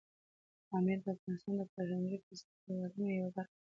[0.69, 3.61] پامیر د افغانستان د فرهنګي فستیوالونو یوه برخه ده.